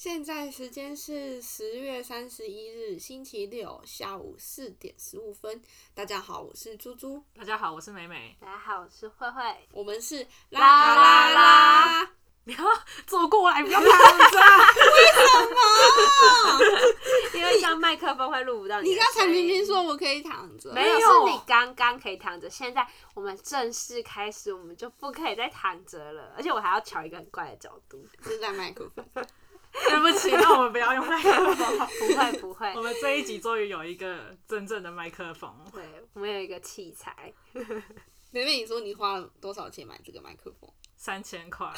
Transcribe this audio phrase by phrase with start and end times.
[0.00, 5.60] 现在时间是十月三十一日星期六下午四点十五分。
[5.92, 8.34] 大家好，我是猪猪，大家好，我是美美。
[8.40, 9.42] 大家好，我是慧慧。
[9.72, 12.10] 我们是啦啦啦，
[12.44, 12.64] 你要
[13.06, 13.94] 坐过来，不要 躺着。
[14.88, 15.60] 为什么
[17.38, 28.02] 因为这样麦克风会录不到你你刚才明明说我可以躺着，没有，没有是你刚刚可以躺着，现在我们正式开始，我们就不可以再躺着了，而且我还要调一个很怪的角度。
[28.24, 29.04] 就是在麦克风。
[29.88, 31.88] 对不起，那我们不要用麦克风。
[31.98, 35.54] 不会不会 我，们这一集终于有一个真正的麦克风。
[35.72, 37.32] 对，我们有一个器材，
[38.32, 40.68] 妹妹，你说你花了多少钱买这个麦克风？
[40.96, 41.72] 三千块。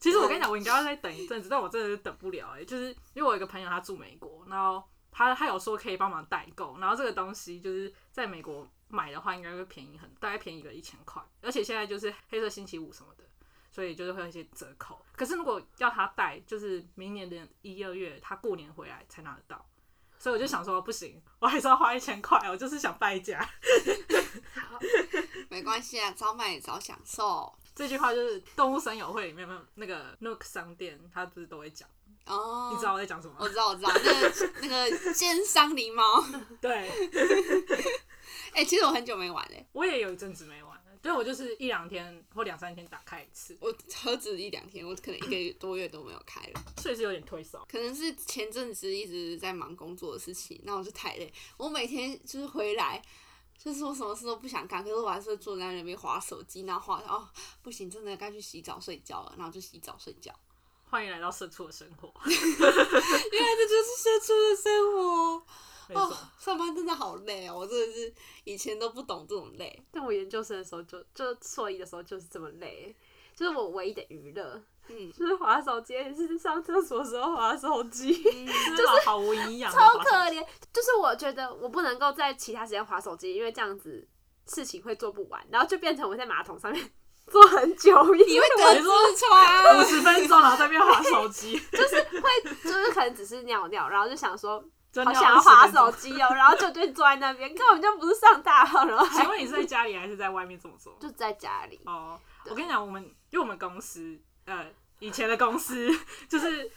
[0.00, 13.24] 其实我跟你讲，我应该要再等一阵子，但我真的是等不了哎、就是因为我有一个朋友他住美国，然后他他有说可以帮忙代购，然后这个东西就是在美国买的话，应该会便宜很，大概便宜个一千块，而且现在就是黑色星期五什么的。
[13.70, 19.64] 所以就是会有一些折扣，可是如果要他带，就是明年的一二月，他过年回来才拿得到，
[20.18, 23.48] 所以我就想说不行，我还是要花一千块，我就是想败家。
[25.48, 27.52] 没关系啊，早买早享受。
[27.74, 31.88] 这句话就是动物森友会里面有没有那个 Nook 商店，他不是都会讲，
[32.26, 33.40] 哦，你知道我在讲什么吗？
[33.40, 36.22] 我知道，我知道，那个 那个奸商狸猫。
[36.60, 36.90] 对，
[38.52, 40.69] 哎、其实我很久没玩嘞、我也有一阵子没玩了，
[41.02, 46.62] 对我就是一两天或两三天打开一次，我何止一两天，我可能一个月多月都没有开了。
[46.82, 47.66] 所以是有点退烧。
[47.70, 51.32] 可能是前阵子一直在忙工作的事情，那我就太累。
[51.56, 53.02] 我每天就是回来，
[53.56, 57.26] 就是我什么事都不想干，可是我还是坐在那边划手机，然后划哦
[57.62, 60.34] 不行，真的该去洗澡睡觉了，然后就洗澡睡觉。
[60.90, 65.46] 欢迎来到社畜的生活， 原来这就是社畜的生活
[65.94, 68.12] 哦，上班真的好累哦，我真的是
[68.44, 69.82] 以前都不懂这种累。
[69.90, 72.94] 但我研究生的时候就就硕一的时候就是这么累，
[73.34, 78.12] 就是我唯一的娱乐嗯，就是滑手机，也是上厕所的时候滑手机。
[78.22, 80.44] 就是毫无营养超可怜。
[80.72, 84.06] 就是我觉得我不能够在其他时间滑手机，因为这样子
[84.46, 86.90] 事情会做不完，然后就变成我在马桶上面
[87.30, 89.84] 坐很久，因为你会得痔疮五。
[89.84, 94.64] 十分钟，然后在那边划手机， 就是会就是可能只是尿尿，然后就想说
[95.04, 95.90] 好想要划手。
[95.92, 100.96] 机哦， 然后就就坐在那边，根本就不是上大号，然后还请问你是在家里还是在外面这么做？
[101.00, 101.80] 就在家里。
[101.84, 102.18] 哦，
[102.48, 104.66] 我跟你讲，我们因为我们公司呃
[104.98, 105.90] 以前的公司
[106.28, 106.70] 就是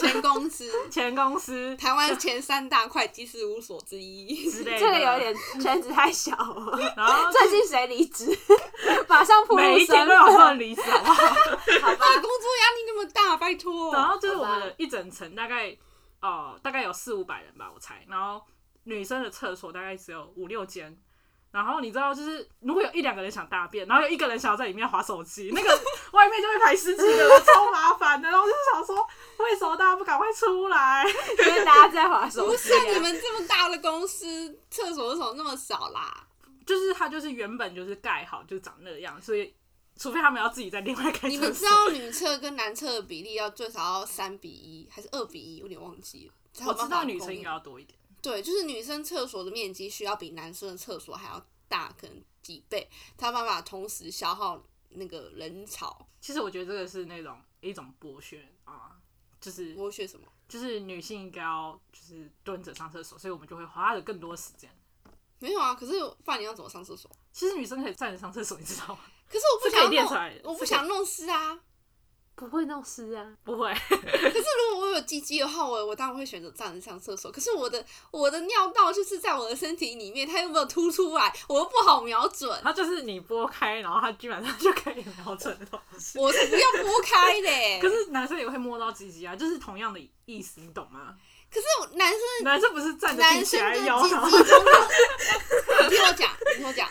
[0.00, 4.48] 前公司， 前公司台湾前三大会计事务所之一。
[4.50, 6.78] 之类的，这个有点圈子太小了。
[6.96, 8.36] 然后最近谁离职？
[9.08, 10.48] 马上铺路一天都有份。
[10.48, 11.24] 人离职，好不好？
[11.24, 13.92] 好吧，工作压力那么大，拜托。
[13.92, 15.76] 然后就是我们的一整层大概
[16.22, 18.04] 哦、大概有四五百人吧，我猜。
[18.08, 18.44] 然后
[18.84, 20.96] 女生的厕所大概只有五六间。
[21.52, 25.68] 然后你知道，就是如果有一两个人想大便，然后有一个人想要在里面划手机，那个
[26.12, 28.28] 外面就会排十几个人，超麻烦的。
[28.28, 28.96] 然后我就想说，
[29.38, 31.04] 为什么大家不赶快出来？
[31.44, 33.00] 因为大家在划手机不是啊，你啊。
[33.00, 36.24] 们这么大的公司，厕所为什么那么少啦？
[36.64, 39.52] 就是它就是原本就是盖好就长那样，所以
[40.00, 41.62] 除非他们要自己再另外开你们知。
[41.62, 45.56] 道女厕跟男厕的比例要最少要三比一，还是二比一？
[45.58, 46.32] 有点忘记了。
[46.66, 47.98] 我知道女生应该要多一点。
[48.22, 52.88] 对，就是女生厕所的面积需要比男生的厕所还要大，可能几倍，
[53.18, 56.08] 才有办法同时消耗那个人潮。
[56.18, 58.96] 其实我觉得这个是那种一种剥削啊，
[59.38, 60.26] 就是剥削什么？
[60.48, 64.70] 就是女性应该要就是蹲着上厕所，所以我们就会花了更多时间。
[65.40, 65.92] 没有啊，可是
[66.24, 67.10] 不然你要怎么上厕所？
[67.32, 69.00] 其实女生可以站着上厕所，你知道吗？
[69.30, 70.04] 可是我不想弄
[70.44, 71.60] 我不想弄湿啊。
[72.36, 77.30] 不会弄湿啊，不会，可是如果我有鸡鸡的话，我我当然会选择站着上厕所。
[77.30, 82.58] 可是我的我的尿道就是在我的身体里面，它又没有凸出来，我又不好瞄准。
[82.62, 86.18] 它就是你拨开，然后它基本上就可以瞄准的东西。
[86.18, 91.14] 我是不要拨开的欸、 可是男生也会摸到鸡鸡啊，就是同样的意思，你懂吗？
[91.52, 93.86] 可是男生男生不是站着男生的鸡鸡
[95.82, 96.88] 你听我讲，你听我讲，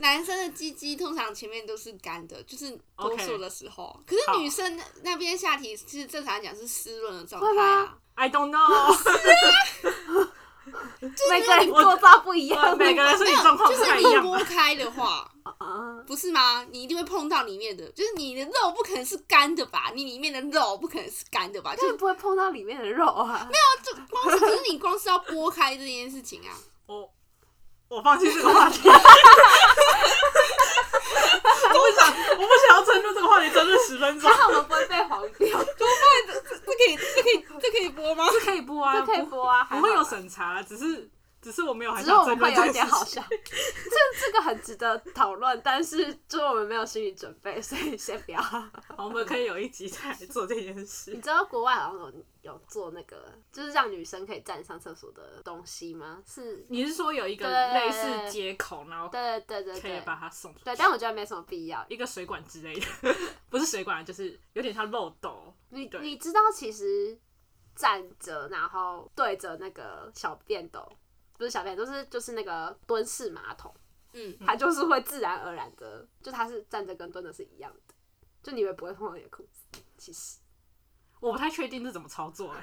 [0.00, 3.98] 男生的鸡鸡通常前面都是干的，就是多数的时候。
[4.06, 7.98] 可是女生那那边下体其实正常来讲是湿润的状态会啊。
[8.14, 8.94] I don't know，
[11.30, 12.76] 每个人构造不一样。
[12.76, 16.62] 每个人身体状况就是你一拨开的话，啊， 不是吗？
[16.70, 19.90] 你一定会碰到里面的，就是你的肉不可能是干的吧？
[19.94, 21.74] 你里面的肉不可能是干的吧？
[21.74, 23.48] 就就是不会碰到里面的肉啊。
[23.50, 26.52] 没有就光是，可是你光是要拨开这件事情啊，
[26.86, 27.10] 我
[27.92, 28.88] 我放弃这个话题。
[28.88, 28.92] 我
[31.78, 34.36] 不想，我不想要争论这个话题，争论十分钟还。
[34.36, 35.84] 好我们不会被黄标，这
[36.48, 38.26] 这可以，这可以，这可以播吗？
[38.32, 41.06] 这可以播啊，这可以播啊，还好我们有啊审查，只是
[41.42, 42.72] 只是我没有很只是我们会有一。
[42.72, 43.22] 点好笑。
[43.28, 48.40] 这这个很值得讨论，但是就是我们没有心理准备，所以先不要。
[48.96, 51.20] 我们可以有一集再来做这件事你。
[51.20, 52.12] 知道国外好像有
[52.42, 56.22] 有做那个，就是让女生可以站上厕所的东西吗？
[56.26, 61.84] 是，你是说有一个类似接口，然后对对对对可以，把它送出去对，但我觉得没什么必要。
[61.88, 62.86] 一个水管之类的，
[63.50, 65.52] 不是水管，就是有点像漏斗。
[65.68, 67.18] 你你知道其实
[67.74, 70.86] 站着然后对着那个小便斗，
[71.42, 73.74] 不是小便斗，就是就是那个蹲式马桶，
[74.12, 77.94] 嗯，它就是会自然而然的，就它是站着跟蹲着是一样的，
[78.44, 80.38] 就你以为不会碰到你的裤子，其实
[81.18, 82.62] 我不太确定是怎么操作、 欸，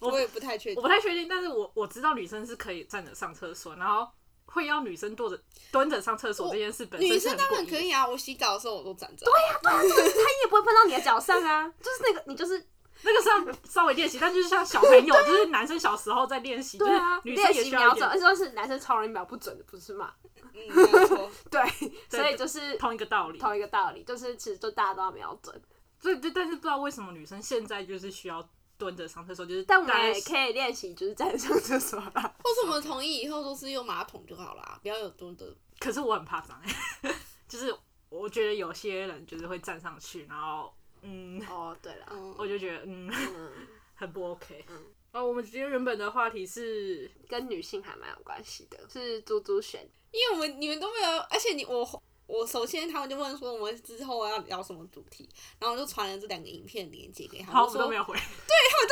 [0.00, 0.76] 我也不太确定。
[0.76, 4.10] 我不太确定，但是我我知道女生是可以站着上厕所，然后
[4.46, 5.40] 会要女生坐着
[5.70, 9.24] 蹲着上厕所这件事本身女生当然可以啊，我洗澡的时候我都站着。
[9.24, 12.66] 它也不会碰到你的脚上啊，就是那个你就是
[13.02, 20.12] 那个是要稍微练习，但就是像小朋友，就是男生小时候在练习，就是对啊，女生也需要一习瞄准，而且都是男生超容易瞄不准的，不是吗？
[20.54, 21.30] 嗯，没错。
[21.50, 21.62] 对，
[22.08, 23.38] 所以就是同一个道理。
[23.38, 25.60] 同一个道理，就是其实就大家都要瞄准，
[26.00, 28.46] 所以就但是不知道为什么女生现在就是需要
[28.76, 32.34] 蹲着上厕所，就是但我们也可以练习就是站着上厕所啦。
[32.42, 35.46] 或是我们同意以后都是用马桶就好啦，不要有蹲的。
[35.78, 36.60] 可是我很怕脏、
[37.02, 37.14] 欸，
[37.46, 37.74] 就是
[38.08, 40.72] 我觉得有些人就是会站上去，然后
[41.02, 43.52] 嗯，哦，对了，嗯，我就觉得嗯嗯，
[43.94, 44.64] 很不 OK。
[44.68, 44.86] 嗯。
[45.12, 49.88] 哦，我们今天原本的话题是跟女性还蛮有关系的，是猪猪选。
[50.10, 55.28] 因为我们你们都没有，而且你我我首先他们就问说我们之后要聊什么主题，
[55.58, 58.14] 然后我就传了这两个影片连接给他好，们，说我们都没有回。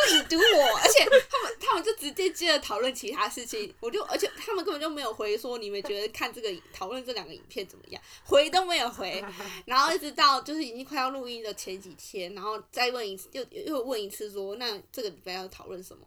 [0.08, 9.22] 已读我，而且他们他们就直接接着讨论其他事情，我就而且他们根本就没有回说你们觉得看这个讨论这两个影片怎么样，回都没有回，
[9.66, 16.06] 然后一直到就是已经快要录音的前几天，然后再问一次，又又问一次说那这个礼拜要讨论什么？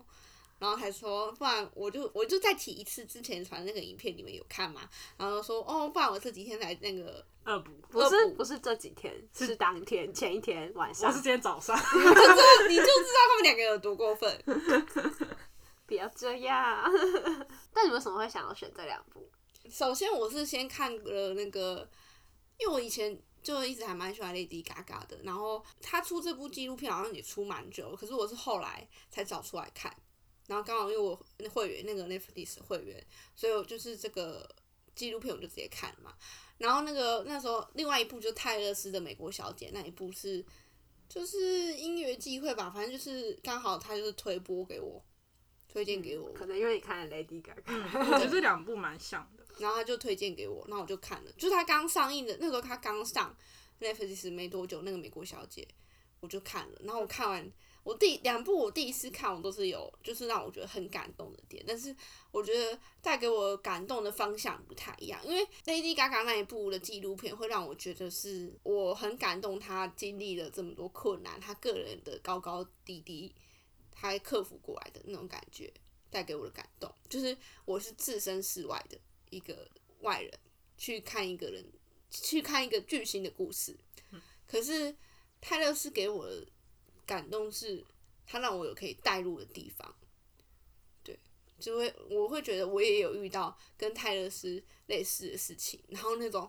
[0.60, 4.82] 然后还说，不然我就我就再提一次之前传那个影片，你们有看吗？
[5.18, 11.24] 然后说，哦，不然我这几天来那个，恶补，不是不是这几天，是当天前一天晚上我上是。
[11.24, 11.76] 今天早上。
[12.70, 14.44] 你就知道他们两个有多过分。
[15.88, 16.84] 不要这样。
[17.74, 19.28] 但你为什么会想要选这两部？
[19.72, 21.90] 首先，我是先看了那个，
[22.60, 29.92] 因为我以前就一直还蛮喜欢 Lady Gaga 的，然后她出这部纪录片好像也出蛮久，可是我是后来才找出来看，
[30.50, 33.02] 然后刚好因为我那会员那个 Netflix 会员，
[33.36, 34.50] 所以我就是这个
[34.96, 36.12] 纪录片我就直接看了嘛。
[36.58, 40.44] 然后那个那时候另外一部就泰勒斯的《美国小姐》那一部是
[41.08, 41.40] 就是
[41.78, 45.02] 音乐机会吧，反正就是刚好他就是推播给我，
[45.68, 49.46] 推荐给我，可能因为你看了 Lady Gaga，、嗯， 我觉得这两部蛮像的。
[49.60, 53.36] 然后他就推荐给我，那我就看了，就是他刚上映的那时候，他刚上
[53.80, 55.68] Netflix 没多久，那个美国小姐
[56.22, 57.52] 我就看了，然后我看完
[57.90, 61.96] 我第两部我第一次看我都是有就是让我觉得很感动的点，但是
[62.30, 73.34] 我觉得带给我感动的方向不太一样，因为 Lady Gaga 那一部的纪录片会让我觉得是我很感动，她经历了这么多困难，她个人的高高低低，
[73.92, 75.74] 她克服过来的那种感觉。
[76.12, 78.98] 带给我的感动，就是我是置身事外的
[79.30, 79.70] 一个
[80.00, 80.34] 外人
[80.76, 81.64] 去看一个人
[82.10, 83.78] 去看一个巨星的故事，
[84.48, 84.96] 可是
[85.40, 86.48] 泰勒斯给我的
[87.10, 87.84] 感动是，
[88.28, 89.96] 他让我有可以带入的地方，
[91.04, 91.18] 对，
[91.60, 96.48] 就会我会觉得我也有遇到跟泰勒斯类似的事情，然后那种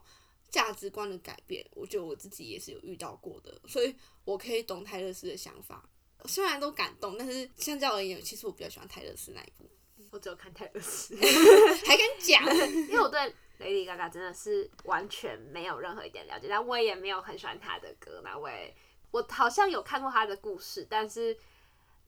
[0.50, 3.94] 价值观的改变，我觉得我自己也是有遇到过的，所以
[4.26, 5.88] 我可以懂泰勒斯的想法。
[6.26, 9.66] 虽然都感动，但是相较而言，其实我比较喜欢泰勒斯那一部，
[10.10, 11.16] 我只有看泰勒斯，
[11.86, 12.44] 还敢讲？
[12.68, 13.18] 因为我对
[13.58, 18.76] Lady Gaga 真的是完全没有任何一点了解，但我也没有很喜欢她的歌，那我也
[19.10, 21.36] 我好像有看过他的故事，但是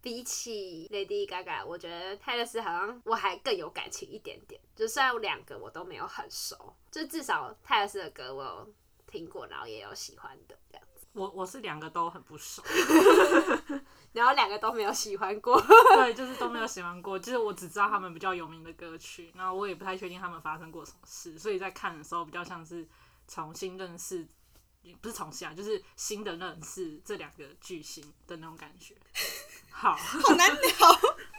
[0.00, 8.74] 比起 Lady Gaga，我觉得泰勒斯好像我还更有感情一点点，就虽然两个我都没有很熟，就至少泰勒斯的歌我有
[9.06, 12.62] 听过，然后也有喜欢的这样子，我我是两个都很不熟，
[14.12, 15.60] 然后两个都没有喜欢过。
[15.94, 22.86] 对，就是都没有喜欢过，就是我只知道他们比较有名的歌曲，然后我也不太确定他们发生过什么事，所以在看的时候比较像是
[23.28, 24.26] 重新认识，
[24.82, 28.94] 也不是重新啊，就是新的认识这两个巨星的那种感觉。
[29.70, 30.62] 好，好难聊。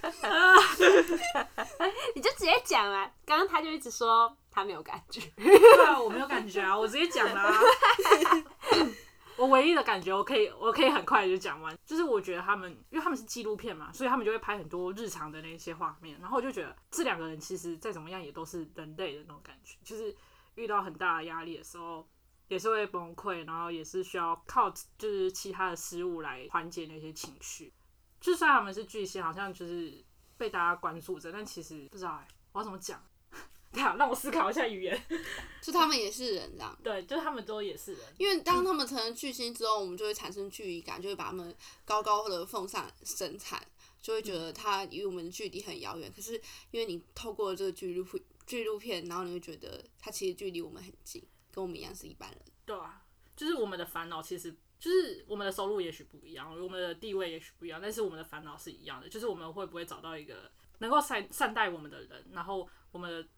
[2.15, 3.09] 你就直接讲啊！
[3.25, 7.61] 刚刚他就一直说他没有感觉，对啊，我没有感觉啊，我直接讲啦、啊。
[9.37, 11.75] 我唯一的感觉，我可以，我可以很快就讲完。
[11.85, 16.19] 就是我觉得他们，因为他们是纪录片嘛，所以他们就会拍很多日常的那些画面。
[16.19, 20.15] 然后我就觉得这两个人其实再怎么样也都是人类的那种感觉，就是
[20.55, 22.07] 遇到很大的压力的时候，
[22.53, 27.73] 也是会崩溃，然后也是需要靠就是其他的事物来缓解那些情绪。
[28.21, 29.91] 就算他们是巨星，好像就是
[30.37, 33.03] 被大家关注着，但其实不知道哎、我要怎么讲？
[33.73, 35.03] 对啊，让我思考一下语言。
[35.59, 36.77] 就他们也是人这样。
[36.83, 38.01] 对，就是他们都也是人。
[38.19, 43.59] 因为当他们成了巨星之后，我们就会产生距离感，就会把他们高高的奉上神坛，
[43.99, 46.13] 就会觉得他与我们的距离很遥远。
[46.15, 48.05] 可是因为你透过这个纪录
[48.45, 52.39] 纪录片，然后你会觉得他其实距离我们很近，跟我们一样是一般人。
[52.65, 53.05] 对啊，
[53.35, 63.29] 就是我们的烦恼其实就是我们的收入也许不一样，我们的地位也许不一样，但是我们的烦恼是一样的，就是我们会不会找到一个能够善善待我们的人，然后我们。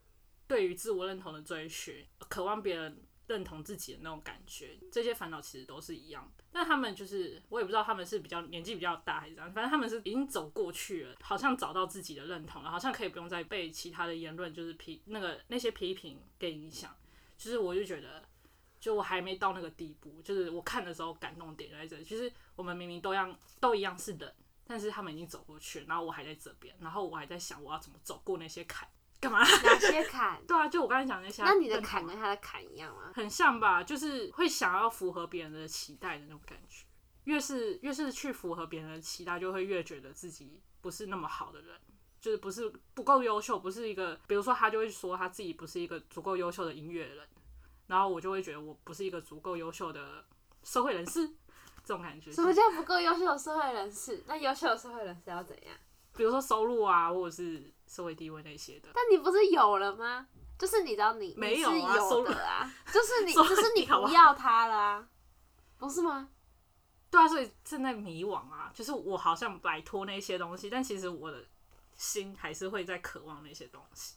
[0.48, 6.44] 对于自我认同的追寻，渴望别人认同自己的那种感觉，这些烦恼其实都是一样的。
[6.52, 16.96] 但他们就是，我也不知道他们是比较年纪比较大还是怎样，反正他们是已经走过去了，好像找到自己的认同了，好像可以不用再被其他的言论就是批那个那些批评给影响。
[17.38, 18.24] 就是我就觉得，
[18.80, 22.04] 就我还没到那个地步，就是我看的时候感动点在这里。
[22.04, 24.34] 其实我们明明都样都一样是人，
[24.66, 28.88] 但是他们已经走过去，然后我还在这边，然后我还在想我要怎么走过那些坎。
[29.18, 29.40] 干嘛？
[29.64, 30.40] 哪些坎？
[30.46, 31.42] 对啊，就我刚才讲那些。
[31.42, 33.12] 那你的坎跟他的坎一样吗？
[33.16, 36.86] 很像吧，就是会想要符合别人的期待的那种感觉。
[37.24, 41.80] 越是越是去符合别人的期待，就会越觉得自己不是那么好的人，
[42.26, 44.20] 就是不是不够优秀，不是一个。
[44.26, 47.28] 比如说，他就会说他自己不是一个足够优秀的音乐人，
[47.86, 50.26] 然后我就会觉得我不是一个足够优秀的
[50.64, 51.28] 社会人士，
[51.84, 52.32] 这种感觉。
[52.32, 54.24] 什么叫不够优秀的社会人士？
[54.26, 55.76] 那优秀的社会人士要怎样？
[56.18, 58.90] 比如说收入啊，或者是社会地位那些的。
[58.96, 60.26] 但你不是有了吗？
[60.58, 65.08] 就是你知道你没有啊，收入啊， 就是你，就是你不要他了啊，
[65.78, 66.28] 不是吗？
[67.12, 71.46] 对啊，所以正在迷惘啊，就是我好像摆脱那些东西，但其实我的
[71.96, 74.16] 心还是会在渴望那些东西。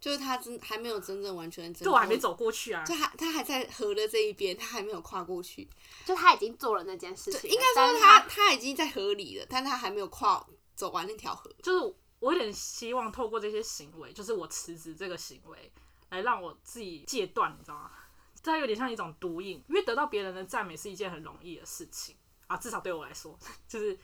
[0.00, 5.68] 就是他真还没有真正完全，就我还没走过去啊，就还他还在河的这一边，他还没有跨过去。
[6.04, 10.46] 就他已经做了那件事情，应该说他他已经在河里了，但他还没有跨。
[10.74, 15.70] 走完那条河，就是我有点希望透过这些行为，就是我辞职这个行为，
[16.08, 17.90] 来让我自己戒断，你知道吗？
[18.42, 23.38] 这有点像一种毒瘾，因为得到别人的赞美是一件很容易的事情啊，至少对我来说，
[23.68, 23.96] 就是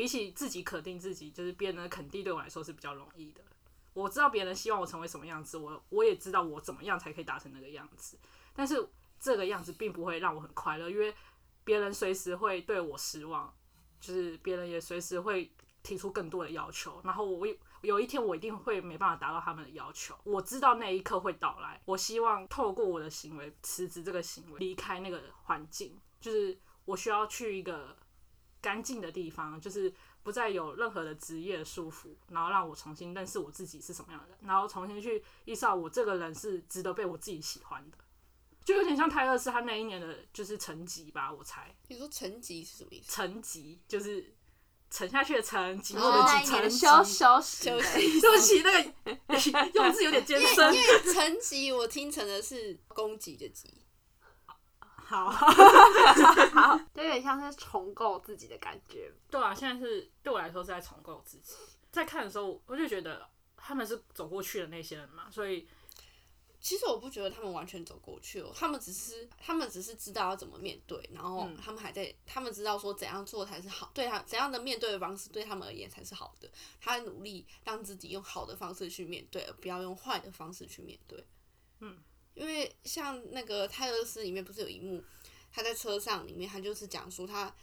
[0.00, 3.42] 比起自己肯定自己，就是别人的肯定对我来说是比较容易的。
[3.92, 8.18] 我知道别人希望我成为什么样子，我我也知道我怎么样才可以达成那个样子，
[8.54, 8.88] 但是
[9.18, 11.14] 这个样子并不会让我很快乐，因为
[11.64, 13.54] 别人随时会对我失望，
[14.00, 15.52] 就是别人也随时会。
[15.82, 17.46] 提出更多的要求，然后我
[17.80, 20.14] 有一天我一定会没办法达到他们的要求。
[20.24, 21.80] 我知道那一刻会到来。
[21.86, 27.96] 我希望透过我的行为辞职这个行为，离开那个环境，就是我需要去一个
[28.60, 37.98] 干净的地方，就是不再有任何的职业束缚，然后让我重新认识我自己是什么样的人，然后重新去意识到我这个人是值得被我自己喜欢的，
[38.64, 41.74] 就有点像泰勒斯他那一年的就是成绩吧，我猜。
[41.88, 43.12] 你说成绩是什么意思？
[43.12, 44.34] 成绩就是。
[44.92, 50.74] 沉下去的沉，寂寞的寂，沉休休息， 对不起，那个 用字有点艰深。
[50.74, 53.72] 因为沉寂，我听成的是攻击的击。
[55.10, 55.28] 好，
[56.54, 59.12] 好，就有点像是重构自己的感觉。
[59.28, 61.52] 对啊，现在是对我来说是在重构自己。
[61.90, 65.66] 在看的时候，我就觉得他们是走过去的那些人嘛，所以。
[66.62, 76.46] 其实我不觉得他们完全走过去哦，他们只是他们只是知道要怎么面对，然后他们还在，他们知道说怎样做才是好，对他怎样的面对的方式对他们而言才是好的，
[76.78, 81.26] 他努力让自己用好的方式去面对，而不要用坏的方式去面对。
[81.78, 81.96] 嗯，
[82.34, 85.02] 因为像那个泰勒斯里面不是有一幕，
[85.52, 87.54] 他在车上里面，他就是讲说他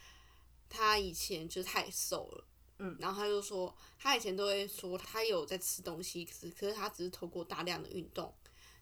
[0.69, 2.47] 他以前就是太瘦了，
[2.79, 8.33] 嗯，然后他就说他以前都会说他有在吃东西，可是可是他只是透过大量的运动。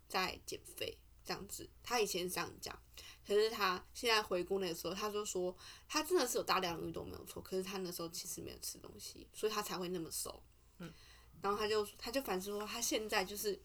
[0.08, 2.80] 在减肥这样子，他以前是这样讲，
[3.28, 5.54] 可是他现在回顾那个时候，他就说
[5.88, 10.44] 他真的是有大量的运动没有错，可是他那时候其实没有吃东西，所以他才会那么瘦。
[10.78, 10.94] 嗯，
[11.42, 13.60] 然后他就他就反思说，他现在就是，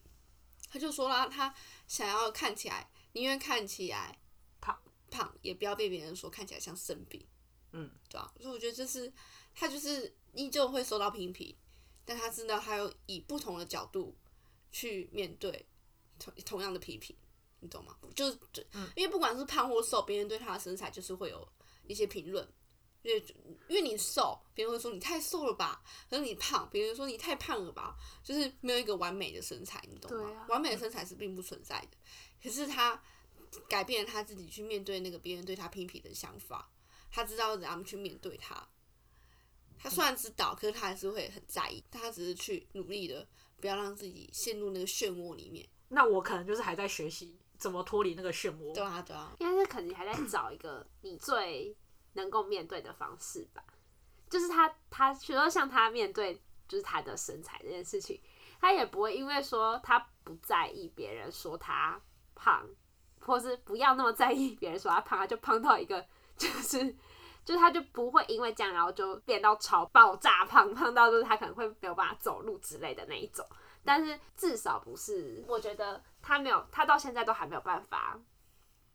[0.71, 1.53] 他就说啦，他
[1.85, 4.17] 想要看起来宁愿看起来
[4.59, 7.23] 胖胖，也不要被别人说看起来像生病。
[7.73, 9.11] 嗯，对啊，所以我觉得就是
[9.53, 11.55] 他就是依旧会受到批评，
[12.05, 14.17] 但他知道他有以不同的角度
[14.71, 15.67] 去面对。
[16.19, 17.15] 同同样的批评，
[17.61, 17.97] 你懂吗？
[18.15, 18.61] 就是就
[18.95, 21.51] 因为不管是胖或瘦，别人对他的身材就是会有
[21.87, 22.47] 一些评论。
[23.03, 23.25] 因为
[23.67, 27.95] 因为你瘦，别人会说你太瘦了吧；，可是你胖，别人说你太胖了吧。
[28.23, 30.45] 就是没有一个完美的身材，你懂吗？
[30.49, 31.97] 完美的身材是并不存在的。
[32.43, 33.01] 可是他
[33.67, 36.69] 改变了他自己去面对那个别人对他批评的想法，
[37.11, 38.67] 他知道怎样去面对他。
[39.77, 41.83] 他虽然知道，可是他还是会很在意。
[41.89, 43.27] 他只是去努力的，
[43.59, 45.67] 不要让自己陷入那个漩涡里面。
[45.87, 48.73] 那我可能就是还在学习怎么脱离那个漩涡。
[48.75, 51.75] 对啊，对啊，应该是可能还在找一个你最
[52.13, 53.63] 能够面对的方式吧。
[54.29, 58.21] 就是他，他，比如说像他面对就是他的身材这件事情，
[58.59, 61.99] 他也不会因为说他不在意别人说他
[62.35, 62.67] 胖，
[63.19, 66.05] 或是不要那么在意别人说他胖，他就胖到一个
[66.37, 66.95] 就是。
[67.43, 73.43] 就是他就不会因为这样，然后就变到超爆炸胖，胖到就是他可能会没有办法走路之类的那一种。
[73.83, 78.15] 但是至少不是，我觉得他没有，他到现在都还没有办法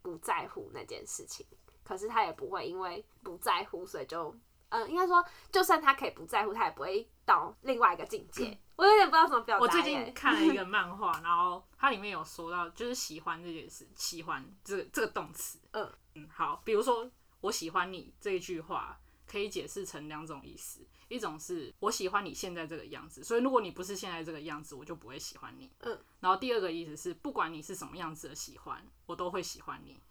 [0.00, 1.44] 不在乎那件事情。
[1.86, 4.34] 可是他也不会因为不在乎，所以就，
[4.70, 8.58] 嗯，应该说，就算他可以不在乎，他也不会到另外一个境界。
[8.74, 15.60] 我有点不知道怎么表达我最近看了一个 漫画，然后它里面有说到，就是喜欢这件事，喜欢这个这个动词。
[15.70, 17.08] 嗯嗯，好，比如说
[17.40, 25.70] 我喜欢你这一句话，可以解释成两种意思，一种是我喜欢你现在这个样子，所以如果你不是现在这个样子，我就不会喜欢你。
[25.80, 30.02] 嗯，然后第二个意思是，不管你是什么样子的喜欢，我都会喜欢你。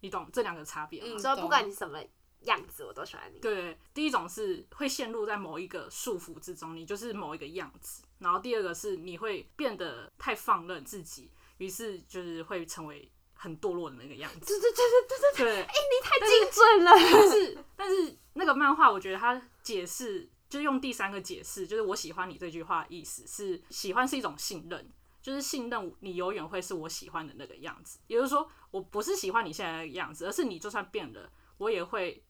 [0.00, 1.08] 你懂这两个差别吗？
[1.10, 2.02] 嗯说不管你什么
[2.42, 3.40] 样子，我都喜欢你。
[3.40, 14.40] 对，第一种是会陷入在某一个束缚之中，你就是某一个样子；然后第二个是你会变得太放任自己，于是就是会成为很堕落的那个样子。
[14.40, 15.66] 对对对对对对，对，
[16.02, 16.92] 太精准了。
[16.94, 24.92] 但是但是那个漫画，我觉得它解释就用第三个解释，就是我喜欢你这句话的意思是喜欢是一种信任。
[25.28, 32.24] 就是信任你永远会是我喜欢的那个样子，也就是说，我不是喜欢你现在的样子，而是你就算变了，我也会，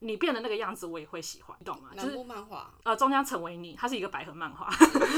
[0.00, 1.88] 你变的那个样子，我也会喜欢，你懂吗？
[1.96, 4.68] 就是部漫画，呃，终将成为你，它是一个百合漫画。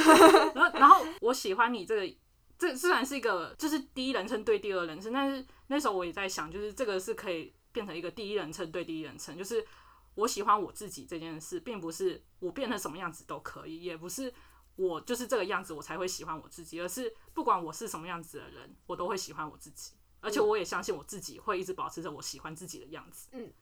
[0.54, 2.16] 然后，然后我喜欢你这个，
[2.56, 9.66] 这虽然是一个就是第一人称对第二人称，但是那时候我也在想，就是这个是可以变成一个第一人称对第一人称，就是
[10.14, 14.32] 我喜欢我自己这件事，并不是我变成什么样子都可以，也不是
[14.76, 23.28] 我就是这个样子我才会喜欢我自己，而是不管我是什么样子的人，我都会喜欢我自己，而且我也相信我自己会一直保持着我喜欢自己的样子。
[23.32, 23.52] 嗯，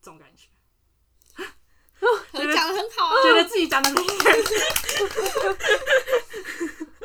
[0.00, 0.48] 这种感觉。
[2.32, 3.14] 讲的很好啊。
[3.22, 4.04] 觉得自己讲的很好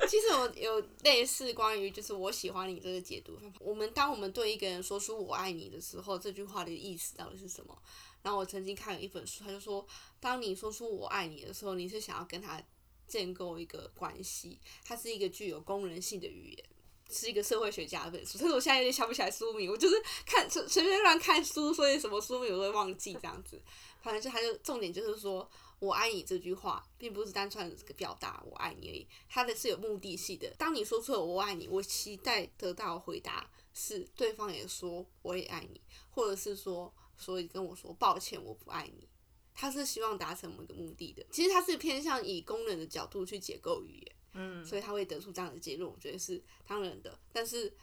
[0.07, 3.37] 其实我有类似关于就是我喜欢你这个解读。
[3.59, 7.77] 我们当我们对一个人说出我爱你的时候，这句话的意思到底是什么？
[8.21, 9.85] 然后我曾经看了一本书，他就说，
[10.19, 12.61] 当你说出我爱你的时候，你是想要跟他
[13.07, 16.65] 建构一个关系，它是一个具有功能性的语言。
[17.07, 23.61] 是一个社会学家的本书， 但是我现在有点想不起来书名，我就是看随随便乱看书，所以什么书名我都会忘记这样子。
[24.01, 30.49] 反正就他就重点就是说，我爱你这句话，并不是单纯的表达我爱你而已，它的是有目的性的。
[30.57, 39.07] 当你说出了我爱你，我期待得到回答是对方也说我也爱你，或者是说所以跟我说抱歉我不爱你。
[39.55, 47.17] 他是希望达成某个目的的，其实他是偏向以功能的角度去解构语言，嗯，所以他会得出这样的结论，我觉得是当然的。
[47.31, 47.73] 但是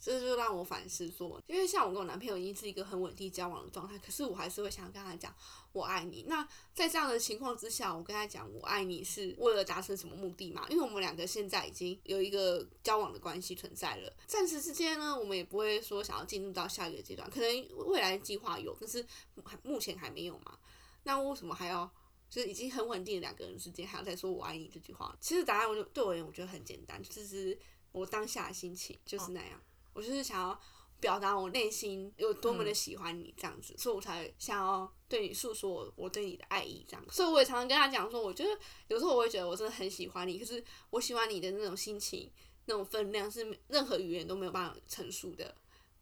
[0.00, 5.34] 这就让我反思说，因为像我跟我男朋友已经是一个很稳定交往的状态，可是我还是会想跟他讲
[5.72, 6.24] 我爱你。
[6.28, 10.64] 那在这样的情况之下，我跟他讲我爱你是为了达成什么目的嘛？
[10.70, 19.04] 因为我们两个现在已经有一个交往的关系存在了，暂时之间呢，我们也不会说想要进入到下一个阶段，可能未来计划有，但是
[19.44, 20.56] 还目前还没有嘛。
[21.04, 21.90] 那为什么还要？
[22.30, 25.16] 就是已经很稳定的两个人之间，还要再说我爱你这句话？
[25.18, 27.58] 其实答案我就对我而言，我觉得很简单，就是
[27.90, 29.58] 我当下的心情就是那样。
[29.94, 30.60] 我就是想要
[31.00, 37.02] 表达我内心有多么的喜欢你这样子，所以我才想要对你诉说我我对你的爱意这样。
[37.10, 38.50] 所以我也常常跟他讲说，我觉得
[38.88, 42.30] 有时候我会觉得我真的很喜欢你，可是我喜欢你的那种心情、
[42.66, 45.56] 那种分量是任何语言都没有办法陈述的。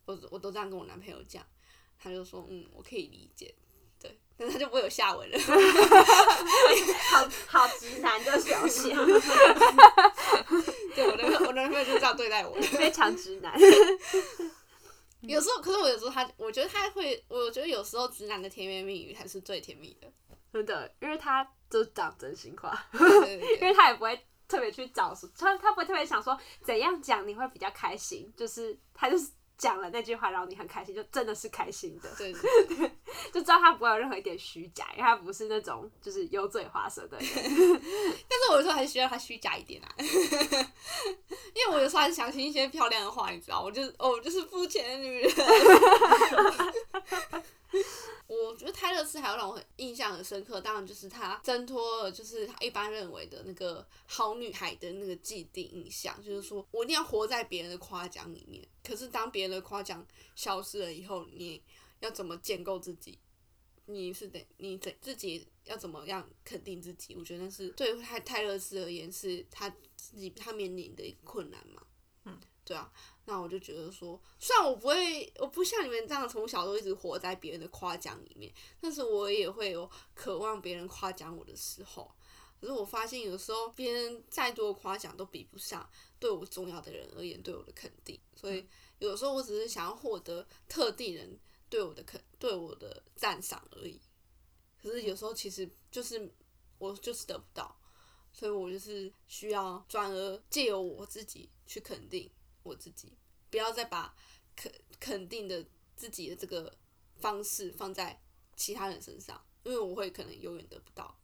[0.06, 1.46] 我我都这样跟我男朋友讲，
[1.96, 3.54] 他就说嗯，我可以理解。
[4.38, 5.38] 对，但是他就不会有下文了。
[7.10, 8.94] 好好直男的表现，
[10.94, 12.54] 对，我的我男朋友就这样对待我。
[12.60, 13.52] 非常直男。
[15.22, 20.06] 有时候，可是我有时候他，我觉得他会，我觉得有时候直男的甜言蜜语才是最甜蜜的。
[20.52, 32.42] 真的，因为他就讲真心话， 因为他也不会特别去找，他他不会特别想说怎样讲你会比较开心，就是他就是讲了那句话，然后你很开心，就真的是开心的，对对
[32.76, 32.90] 对，
[33.32, 37.26] 就知道他不会有任何一点虚假，因为他不是那种就是油嘴滑舌的人。
[37.34, 45.32] 但是我有时候还是需要他虚假一点啊， 因为我有时候还是相信一些漂亮的话，你知道，我就是哦，我就是肤浅的女人。
[48.26, 58.66] 我觉得泰勒斯还有让我很印象很深刻，当然就是他挣脱了，就是他一般认为的那个好女孩的那个既定印象，就是说我一定要活在别人的夸奖里面。
[58.82, 61.62] 可是当别人的夸奖消失了以后，你
[62.00, 63.18] 要怎么建构自己？
[63.88, 67.14] 你是得你得自己要怎么样肯定自己？
[67.14, 71.82] 我觉得那是对泰泰勒斯而言是他自己他面临的一个困难嘛。
[72.24, 72.92] 嗯，对啊。
[73.26, 82.10] 那我就觉得说，虽然我不会，我不像你们这样从小都一直活在别人的夸奖里面，但是我也会有渴望别人夸奖我的时候。
[82.60, 85.86] 可是我发现有时候别人再多夸奖都比不上
[86.18, 88.66] 对我重要的人而言对我的肯定，所以
[88.98, 94.00] 有时候我只是想要获得特定人对我的肯对我的赞赏而已。
[94.80, 96.32] 可是有时候其实就是
[96.78, 97.76] 我就是得不到，
[98.32, 102.30] 所以我就是需要转而借由我自己去肯定
[102.66, 103.16] 我自己，
[103.50, 104.14] 不要再把
[104.54, 106.76] 肯肯定的自己的这个
[107.16, 108.20] 方式放在
[108.56, 111.18] 其他人身上，因为我会可能永远得不到。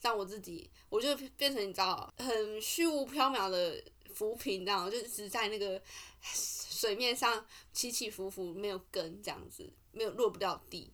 [0.00, 3.82] 让我自己，我就变成你知道，很虚无缥缈的
[4.14, 5.82] 浮萍，这样就一直在那个
[6.22, 10.92] 水面上起起伏伏，没有根这样子，没有落不掉地。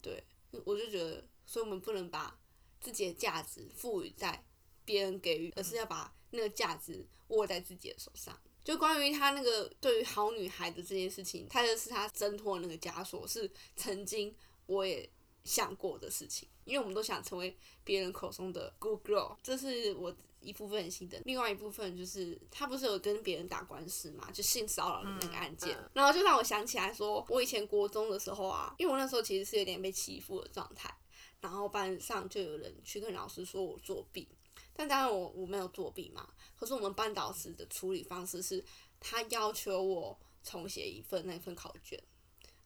[0.00, 0.24] 对，
[0.64, 2.40] 我就觉得，所以我们不能把
[2.80, 4.42] 自己的价值赋予在
[4.86, 8.40] 别人给予，而是要把那个价值握在自己的手上。
[8.68, 14.34] 就关于他那个对于好女孩的这件事情，他就是他挣脱那个枷锁，是曾经
[14.66, 15.08] 我也
[15.42, 21.18] 想过的事情，因为我们都想成为别人口中的 good girl，这是我一部分心得。
[21.24, 25.90] 另外一部分就是他不是有跟别人打官司嘛，就性骚扰的那个案件，嗯。
[25.94, 30.94] 然后就让我想起来说，我以前国中的时候啊，因为我那时候其实是有点被欺负的状态，
[31.40, 34.28] 然后班上就有人去跟老师说我作弊，
[34.74, 38.64] 但当然我我没有作弊嘛，可是我们班导师的处理方式是，
[38.98, 42.02] 他要求我重写一份那份考卷。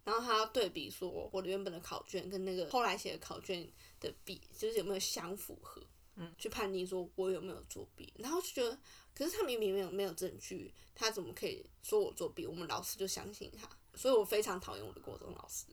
[0.04, 5.80] 然后他要对比说我的原本的考卷跟那个后来写的考卷的比，就是有没有相符合，
[6.16, 8.12] 嗯，去判定说我有没有作弊。
[8.18, 8.76] 然后就觉得，
[9.14, 12.44] 可是他明明没有没有证据，他怎么可以说我作弊？
[12.44, 15.66] 我们老师就相信他，所以我非常讨厌我的国中老师。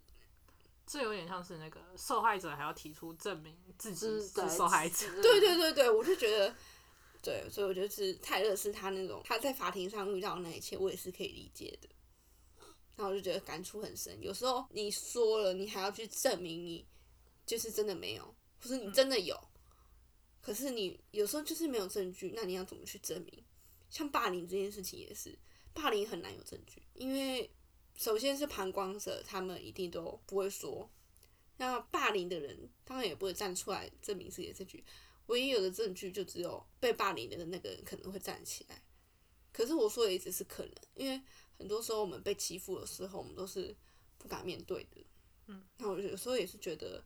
[0.86, 5.08] 这有点像是那个受害者还要提出证明自己是受害者。
[5.24, 6.56] 对对对对，我就觉得，
[7.22, 11.90] 对，所以我觉得是泰勒是他那种他在法庭上遇到的那一切，我也是可以理解的。
[12.96, 14.22] 然后我就觉得感触很深。
[14.22, 16.86] 有时候你说了，你还要去证明你
[17.46, 19.38] 就是真的没有，或是你真的有，
[20.42, 23.44] 可是你有时候就是没有证据，那你要怎么去证明？
[23.90, 25.38] 像霸凌这件事情也是，
[25.74, 27.50] 霸凌很难有证据，因为
[27.98, 30.90] 首先是旁观者，他们一定都不会说。
[31.58, 34.84] 那霸凌的人当然也不会站出来证明自己的证据，
[35.30, 38.84] 唯一有的证据就只有被霸凌的那个人可能会站起来。
[39.52, 41.20] 可是我说的也只是可能，因为
[41.58, 43.76] 很多时候我们被欺负的时候，我们都是
[44.18, 45.06] 不敢面对的。
[45.48, 47.04] 嗯，那我有时候也是觉得，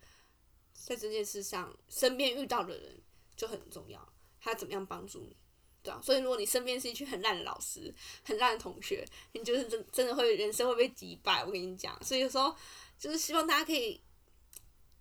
[0.74, 3.02] 在这件事上，身边遇到的人
[3.36, 5.36] 就很重要，他怎么样帮助你，
[5.82, 6.00] 对啊。
[6.04, 11.44] 所以如果你身边是一群很烂的老师、很烂的同学，你就是真真的会人生会被击败。
[11.46, 12.56] 我跟你讲，所以有时候
[13.00, 14.02] 就是希望大家可以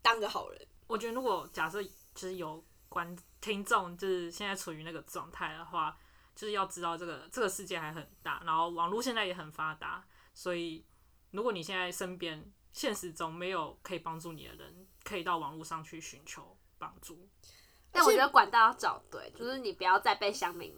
[0.01, 0.67] 当个好人。
[0.87, 5.97] 我觉得如果假设其实有观听众就是现在处于那个状态的话，
[6.35, 10.85] 就是要知道这个这个世界还很大，然后网络现在也很发达，所以
[11.31, 17.29] 如果你现在身边现实中没有可以帮助你的人，可以到网络上去寻求帮助。
[17.91, 20.75] 但我觉得管道要找对，就是你不要再被乡民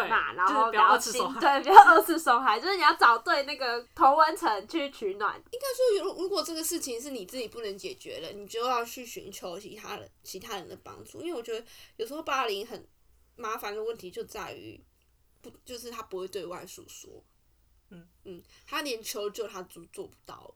[0.00, 1.40] 对，嘛，然就是后不要二次心受害。
[1.40, 5.36] 对，不要二次受害，就是你要找对那个同温层去取暖。
[5.50, 11.64] 应该说如如果这个事情是你自己不能解决的，你就要去寻求其他人其他人的帮助，因为我觉得
[11.96, 12.86] 有时候霸凌很
[13.36, 14.82] 麻烦的问题就在于
[15.42, 17.22] 不就是他不会对外诉说，
[17.90, 20.54] 嗯嗯，他连求救他都做不到，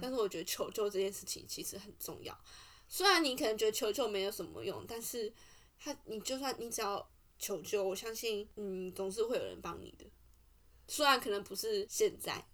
[0.00, 2.36] 但是我觉得求救这件事情其实很重要，
[2.88, 5.32] 虽然你可能觉得求救没有什么用，但是
[5.78, 7.08] 他你就算你只要
[7.40, 10.04] 求救，我相信嗯总是会有人帮你的，
[10.86, 12.46] 虽然可能不是现在，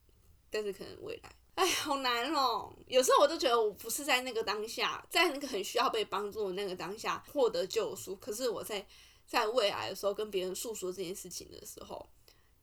[0.48, 1.36] 但是可能未来。
[1.56, 2.70] 哎，好难哦！
[2.86, 8.86] 有时候我都觉得我不是在那个当下，在那个很需要被帮助的那个当下获得救赎，可是我在
[9.26, 12.06] 在未来的时候跟别人诉说这件事情的时候，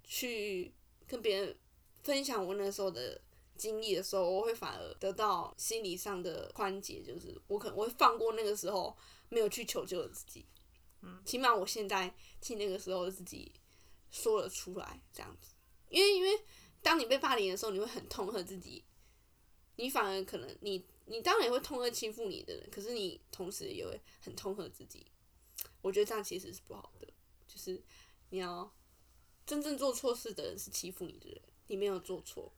[0.03, 0.71] 去
[1.07, 1.57] 跟别人
[2.03, 3.19] 分享我那时候的
[3.57, 8.95] 经历的时候，我会反而得到心理上的宽解，就是我可能我会放过那个时候
[9.29, 10.45] 没有去求救的自己，
[11.03, 13.51] 嗯，起码我现在替那个时候的自己
[14.09, 15.53] 说了出来，这样子，
[15.89, 16.29] 因为因为
[16.81, 18.83] 当你被霸凌的时候，你会很痛恨自己，
[19.75, 25.05] 你反而可能你你当然也会痛恨欺负你的人，可是你同时也会很痛恨自己，
[25.81, 27.07] 我觉得这样其实是不好的，
[27.47, 27.83] 就是
[28.29, 28.73] 你要
[29.45, 32.53] 真正做错事的人是欺负你的人，你没有做错，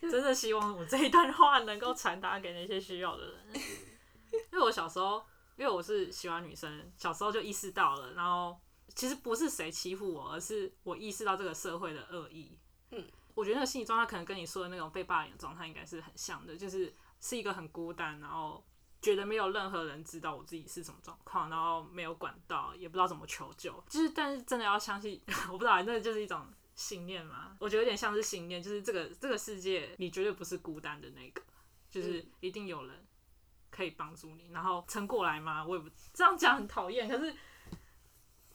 [0.00, 3.44] 真的希望我这一段话能够传达给那些需要的人。
[4.52, 5.22] 因为我小时候，
[5.56, 8.58] 因为我是喜欢女生，小时候就意识到了，然后
[8.94, 12.58] 其实不是谁欺负我，而是我意识到这个社会的恶意。
[12.90, 18.64] 嗯，我觉得那个心理状态可能跟你说的那种被霸凌的状态应该是很像的，就是是一个很孤单，然后
[19.00, 23.72] 觉得没有任何人知道我自己是什么状况，然后没有管道，也不知道怎么求救。
[23.88, 27.56] 就是，但是真的要相信，我不知道，那就是一种信念嘛。
[27.58, 31.42] 我觉得有点像是信念，就是这个这个世界你绝对不是孤单的那个，
[31.90, 33.01] 就是一定有人
[33.72, 35.64] 可以帮助你，然后撑过来吗？
[35.66, 37.34] 我也不这样讲很讨厌，可是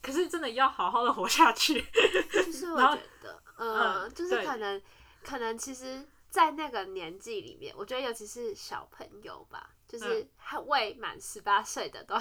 [0.02, 1.84] 可是真的要好好的活下去。
[2.32, 4.82] 就是我觉得，呃，嗯就是可能
[5.24, 12.16] 可能其实，在那个年纪里面，我觉得尤其是小朋友吧，就是嗯还未满十八岁的都，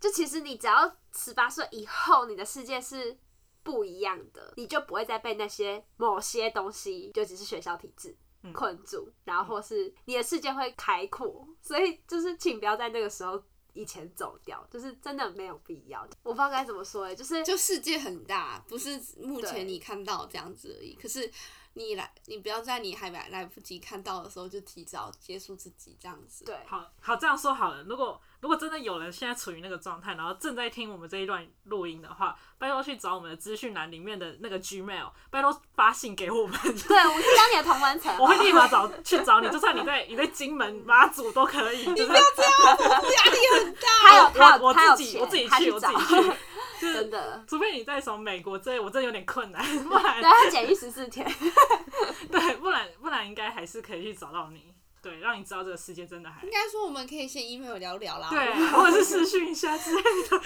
[0.00, 3.16] 就其实你只要十八岁以后，你的世界是
[3.62, 8.16] 不一样的，你就不会再被那些某些东西，就只是学校体制。
[8.42, 16.02] 嗯困住，然后或是你的世界会开阔，所以就是请不要在那个时候以前走掉，就是真的没有必要。
[16.22, 20.94] 我不知道该怎么说哎、就是就世界很大，不是目前你看到这样子而已。
[20.94, 21.30] 可是
[21.74, 26.44] 你来，你不要在你还来来不及看到的时候就提早结束自己这样子。
[26.44, 42.12] 对，好好这样说好了，如果如果真的有人现在处于那个状态，然后正在听我们这一段录音的话，拜托去找我们的资讯栏里面的那个 Gmail，拜托发信给我们， 对，我是当你的同文层，我会立马找去找你，就算你在你在金门马祖都可以，就是。
[42.12, 43.88] 压力很大。
[44.02, 46.32] 他有他有我自己我自己去我自己去，
[46.80, 51.24] 是真的，除非你在什么美国之类，我真的有点困难，不然对他检疫十四天，
[52.30, 58.30] 对，不然不然应该还是可以去找到你，对，让你知道这个世界真的还应该说我们可以先 email 聊聊啦。
[58.30, 60.40] 对，或者是私讯一下之类的。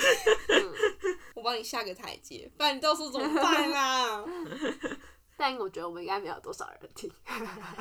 [1.35, 4.25] 我帮你下个台阶，不然你到时候怎么办啊？
[5.39, 7.13] 但我觉得我们应该没有多少人听。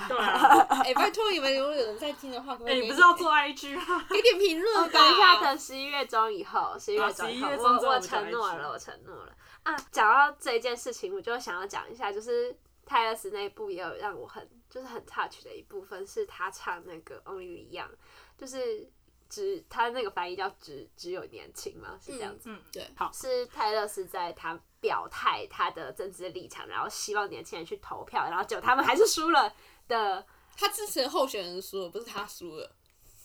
[0.10, 4.06] 对啊， 哎、拜托你们，如果有人在听的话，可不可哎、以给你不是要做 IG 吗？
[4.12, 5.00] 给点评论吧？
[5.00, 9.34] 等一下，等十一月中以后，十一月中以后，11月中我我承诺了，我承诺了
[9.64, 9.74] 啊！
[9.90, 12.54] 讲到这一件事情，我就想要讲一下，就是
[12.86, 17.92] 泰勒斯那一部也有让我很就是很 touch 的一部分，是他唱那个 Only Young，，
[18.38, 18.92] 就是
[19.30, 22.50] 只他那个翻译叫只只有年轻嘛，是这样子。
[22.50, 29.54] 嗯，对好，是泰勒斯在他表态他的政治立场，然后希望年轻人去投票，然后结果他们还是输了
[29.88, 30.26] 的
[30.58, 32.76] 他支持的候选人输了，不是他输了。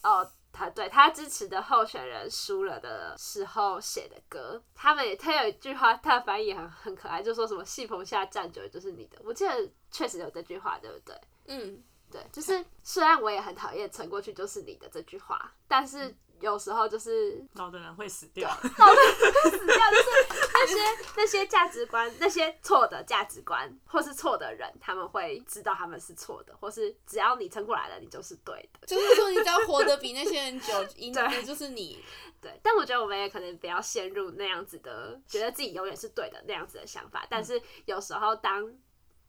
[0.05, 11.15] 哦，他对他支持的候选人输了的时候写的歌，他们也他有一句话，他的翻译也很很可爱，就说什么“戏棚下站久了就是你的”，我记得确实有这句话，对不对？
[11.51, 18.49] 嗯，对，就是虽然我也很讨厌“撑过去就是你的”这句话，但是有时候就是老的人会死掉。
[18.49, 20.05] 老的人会死掉，就是
[20.55, 28.87] 那些那些价值观，那些错的价值观或是错的人，他们会知道他们是错的，或是只要你撑过来了，你就是对的。
[28.87, 32.03] 就是说你只要活得比那些人久，赢的对就是你。
[32.41, 37.27] 对，但我觉得我们也可能不要陷入那样子的，觉得自己永远是对的那样子的想法。
[37.29, 38.67] 但是有时候，当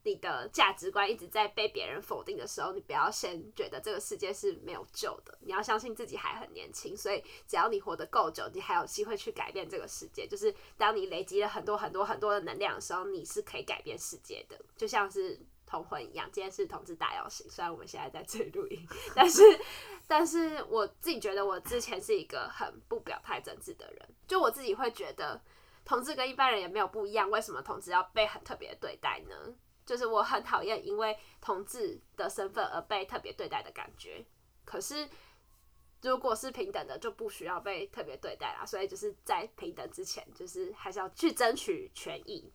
[0.04, 6.96] 你的价值观一直在被别人否定的时候，你不要先觉得这个世界是没有救的，你要相信自己还很年轻。
[6.96, 10.28] 所以，只要你活得够久，你还有机会去改变这个世界。
[10.28, 15.40] 就是当你累积了很多很多很多的能量的时候，你是可以改变世界的，就像是。
[15.64, 18.86] 同婚一样，今天是同志大游行，虽然我们现在在这里录音，
[19.16, 19.42] 但是
[20.06, 25.42] 但是我自己觉得我之前是一个很不表态政治的人，就我自己会觉得
[25.86, 29.56] 同志跟一般人也没有不一样，为什么同志要被很特别对待呢？
[29.91, 34.25] 就是我很讨厌因为同志的身份而被特别对待的感觉。
[34.63, 35.06] 可是
[36.01, 38.65] 如果是平等的，就不需要被特别对待啦。
[38.65, 42.49] 所以就是在平等之前，就是还是要去争取权益。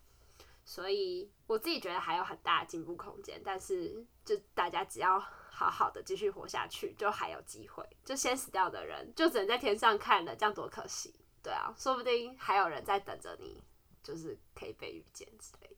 [0.65, 7.87] 所以我自己觉得还有很大的进步空间，但是就大家只要好好的继续活下去，就还有机会。
[8.03, 11.13] 就先死掉的人，就只能在天上看了，这样多可惜。
[11.43, 13.61] 对啊，说不定还有人在等着你，
[14.01, 15.76] 就是可以被遇见之类的。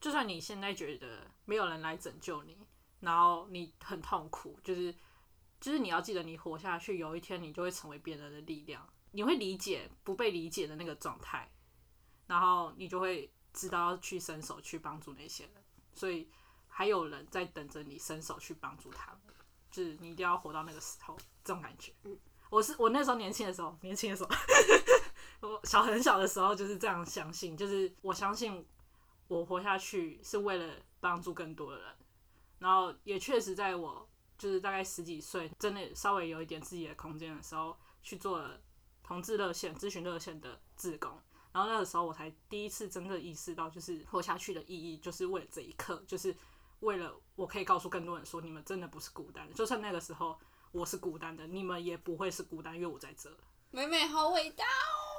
[0.00, 2.56] 就算你现在觉得没有人来拯救你，
[3.00, 4.94] 然后你很痛苦，就是
[5.60, 11.50] 就是你要记得，你活下去，有一天你就会成为别人的力量，你会理解不被理解的那个状态，
[12.26, 16.30] 然后你就会知道要去伸手去帮助那些人，所以
[16.66, 19.34] 还有人在等着你伸手去帮助他们，
[19.70, 21.92] 就是你一定要活到那个时候，这种感觉。
[22.48, 24.30] 我是我那时候年轻的时候，年轻的时候，
[25.46, 28.66] 我小很小的时候就是这样相信，就是我相信
[29.30, 31.94] 我活下去是为了帮助更多的人，
[32.58, 38.60] 然后也确实在我就是大概十几岁，真的稍微有一点自己的空间的时候，去做了
[39.04, 41.16] 同志热线、咨询热线的志工。
[41.52, 46.34] 然后那个时候我才第一次真的意识到，就是活下去的意义，就是为了这一刻，就是
[46.80, 49.54] 为了我可以告诉更多人说，你们真的不是孤单的。
[49.54, 50.36] 就算那个时候
[50.72, 53.30] 我是孤单的，你们也不会是孤单，因为我在这。
[53.70, 54.64] 美美好伟大！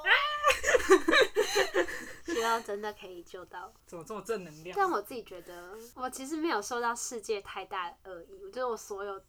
[2.25, 3.71] 希望真的可以救到。
[3.85, 4.75] 怎么这么正能量？
[4.77, 8.39] 但我自己觉得，我其实没有受到世界太大的恶意。
[8.43, 9.21] 我觉得我所有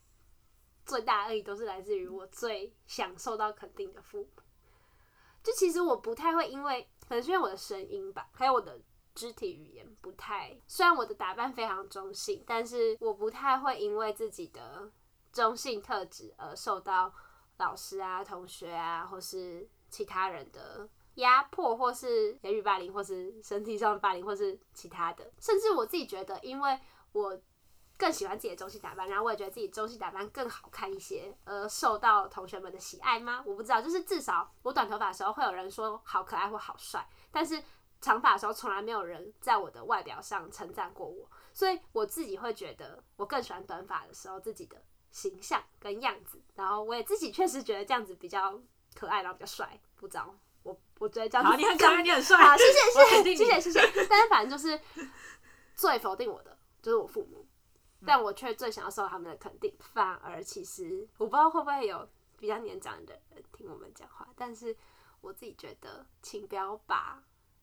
[0.87, 4.29] 最大的恶意都是来自于我最想受到肯定的父母。
[5.43, 8.81] 就其实我不太会因为，可能是因为我的声音吧，还有我的
[9.15, 10.57] 肢体语言不太。
[10.69, 14.91] 虽然我的打扮非常中性，但是我不太会因为自己的
[15.33, 17.13] 中性特质而受到
[17.57, 25.31] 老师啊、同学啊，或是其他人的压迫，或是言语霸凌，或是身体上的霸凌，或是其他的。
[25.39, 26.81] 甚至我自己觉得，因为
[27.13, 27.39] 我
[27.99, 33.45] 更喜欢自己的中性打扮，然后我也觉得自己中性打扮更好看一些，而受到同学们的喜爱吗？
[33.47, 37.63] 我不知道，就是至少我短头发的时候会有人说好可爱或好帅，但是
[38.01, 48.61] 长发的时候从来没有人在我的外表上称赞过我，所以我自己会觉得我更喜欢短发的时候自己的形象跟样子，然后我也自己确实觉得这样子比较
[48.95, 50.35] 可爱，然后比较帅，不知道。
[50.63, 54.07] 我我觉得这样好，子你很可爱，你很帅，好，谢谢谢谢谢谢谢谢。
[54.09, 54.81] 但是反正就是
[55.75, 57.45] 最否定我的就是我父母，
[58.07, 59.75] 但我却最想要受到他们的肯定。
[59.81, 64.77] 反而其实我不知道会不会有比较年长的人听我们讲话，但是
[65.21, 67.21] 我自己觉得，请不要把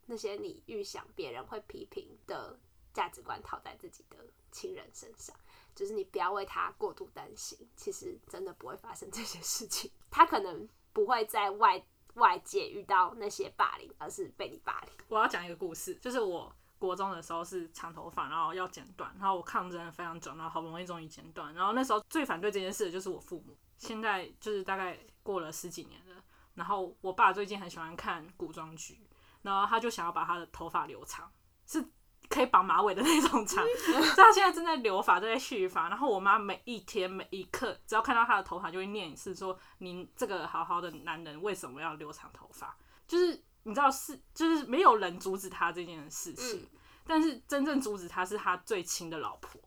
[0.08, 2.60] 那些你预想别人会批评的
[2.94, 4.18] 价值观套在自己的
[4.52, 5.34] 亲人身上。
[5.74, 9.90] 就是你不要为他过度担心，其实真的不会发生这些事情。
[10.12, 10.68] 他可能
[11.00, 11.82] 不会在外
[12.16, 14.90] 外界遇到那些霸凌，而是被你霸凌。
[15.08, 23.56] 我要讲一个故事，就是我国中的时候是长头发，然后要剪短，然后我抗争非常久，然后好不容易终于剪短，然后那时候最反对这件事的就是我父母。
[23.78, 26.22] 现在就是大概过了十几年了，
[26.56, 29.00] 然后我爸最近很喜欢看古装剧，
[29.42, 31.32] 然后他就想要把他的头发留长，
[31.66, 31.82] 是
[32.30, 35.90] 可以绑马尾的那种长， 所以他现在正在留发，正在蓄发。
[35.90, 49.60] 然后我妈每一天每一刻，只要看到他的头发，就会念一次说：“您这个好好的男人为什么要留长头发？”就是你知道是，就是没有人阻止他这件事情，嗯但是真正阻止他是他最亲的老婆。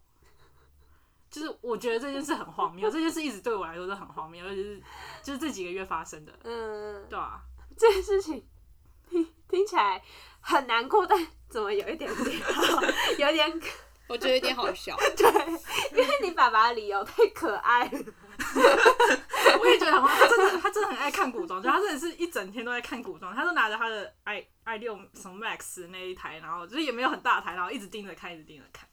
[1.29, 4.83] 就是我觉得这件事很荒谬， 这件事一直对我来说是很荒谬，尤其是
[5.23, 7.43] 就是这几个月发生的，嗯，对啊，
[7.77, 8.47] 这件事情
[9.09, 10.01] 听 听起来
[10.43, 12.41] 很难过，但怎么有一点点
[13.19, 13.61] 有点
[14.09, 14.95] 我觉得有点好笑。
[15.17, 15.27] 对，
[15.93, 17.99] 因为你爸爸的理由太可爱了。
[19.61, 28.89] 我也觉得很荒，他真的他真的很爱看古装就，他真的是一整天都在看古装，他都拿着他的 i i 六什么 Max 那一台，然后就是也没有很大台，然后一直盯着看，一直盯着看。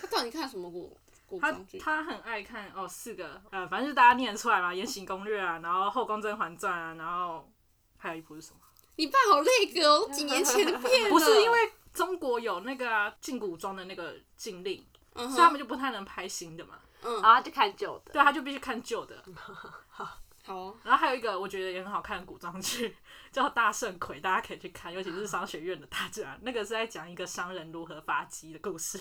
[0.00, 1.78] 他到底看什么古古他装剧？
[1.78, 7.50] 他很爱看哦，四个呃，反正就大家念得出来嘛，《延禧攻略》啊，然后《后宫甄嬛传》啊，然后
[7.98, 8.60] 还有一部是什么？
[8.96, 11.08] 你爸好那个哦， 几年前的片了。
[11.08, 16.74] 不是因为中国有那个啊禁古装的那个禁令，嗯所以他哼，们就不太能拍新的嘛。
[17.02, 19.22] 嗯，然后就看旧的，对，他就必须看旧的。
[19.90, 20.08] 好
[20.46, 22.96] 哦，然后还有一个我觉得也很好看的古装剧，
[23.32, 29.00] 叫《大圣魁》，大家可以去看，尤其是商学院的大家，那个是在讲一个商人如何发迹的故事，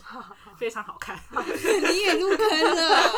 [0.58, 1.19] 非常好看。
[1.89, 3.12] 你也入坑了。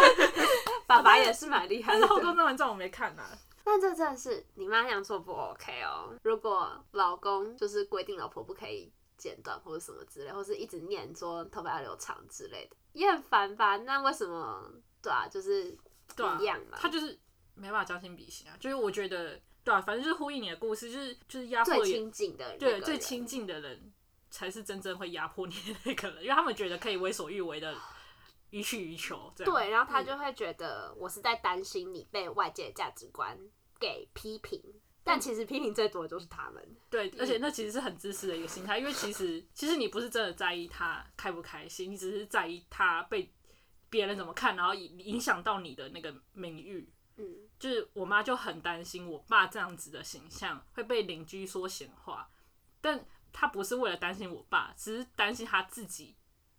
[0.87, 2.13] 爸爸也是蛮厉害的但是。
[2.13, 3.29] 后宫甄嬛传我没看啊。
[3.65, 6.13] 但这真的是你妈那样做不 OK 哦。
[6.23, 13.77] 如果老公就是规定老婆不可以剪短或者什么之类，或是一直念说头发要留长之类的，也很烦吧？
[13.77, 14.69] 那为什么
[15.01, 15.25] 对啊？
[15.29, 15.77] 就是
[16.15, 16.77] 对啊一样嘛。
[16.81, 17.17] 他就是
[17.53, 18.57] 没办法将心比心啊。
[18.59, 23.93] 就是我觉得，对啊，反正就是呼应你的故事，就是就是压迫也最亲近的人对最亲近的人
[24.29, 27.73] 才是真正会压迫你的那个人，因为他们觉得可以为所欲为的
[28.53, 33.35] 予取予求，这样对，然后他就会觉得我是在担心你被外界的价值观
[33.79, 34.61] 给批评，
[35.03, 36.63] 但其实批评最多的就是他们。
[36.87, 43.33] 对，而且那其实是很自私的一个心态，因为其实其实你不是真的在意他开不开心，你只是在意他被
[43.89, 46.93] 别人怎么看，然后影影响到你的那个名誉。
[47.17, 47.25] 嗯，
[47.59, 52.29] 就是我妈就很担心我爸这样子的形象会被邻居说闲话，
[52.79, 56.15] 但她不是为了担心我爸，只是担心他自己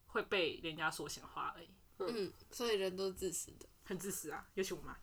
[0.07, 1.69] 会被人家说闲话而已。
[1.99, 3.67] 嗯，所以人都是自私的。
[3.87, 4.97] 很自私啊，尤其我妈。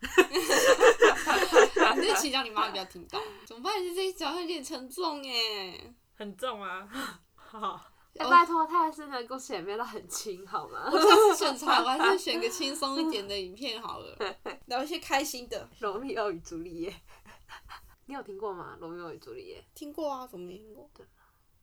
[1.94, 3.72] 你这期叫你妈不要听到，怎么办？
[3.94, 5.94] 这一集好像有点沉重哎。
[6.14, 6.88] 很重啊。
[7.34, 7.80] 好，
[8.16, 10.90] 哎、拜托，泰勒斯的故事也没有到很轻，好吗？
[10.92, 14.18] 我下次选材，我还是选个轻松一点的影片好了，
[14.66, 15.68] 聊一些开心的。
[15.78, 17.02] 罗密欧与朱丽叶，
[18.06, 18.76] 你有听过吗？
[18.80, 20.90] 罗密欧与朱丽叶听过啊，怎么没听过？
[20.92, 21.06] 对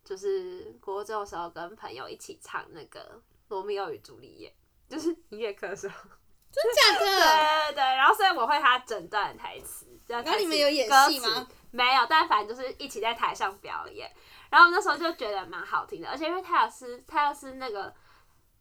[0.05, 4.49] 就是国中的时候跟朋友一起唱那个《罗密欧与朱丽叶》，
[4.89, 5.95] 就是音乐课的时候。
[6.51, 7.21] 真假对的？
[7.69, 9.85] 对对，然后所以我会他整段台词。
[10.07, 11.47] 然然后你们有演戏吗？
[11.69, 14.11] 没有，但反正就是一起在台上表演。
[14.49, 17.93] 然后那时候就觉得蛮好听的，而且因为泰勒斯，泰勒斯那个